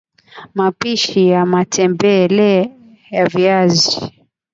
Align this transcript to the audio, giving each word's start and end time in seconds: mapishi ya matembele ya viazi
mapishi 0.55 1.27
ya 1.29 1.45
matembele 1.45 2.71
ya 3.11 3.25
viazi 3.25 3.97